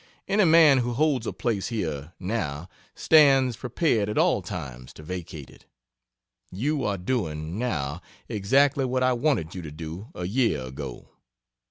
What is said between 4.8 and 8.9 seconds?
to vacate it. You are doing, now, exactly